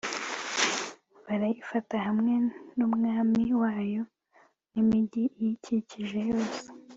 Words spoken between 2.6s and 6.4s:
n'umwami wayo n'imigi iyikikije